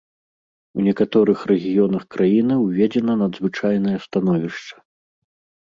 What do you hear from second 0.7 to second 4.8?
У некаторых рэгіёнах краіны ўведзена надзвычайнае становішча.